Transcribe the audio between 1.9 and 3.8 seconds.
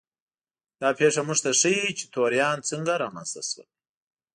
چې توریان څنګه رامنځته شول.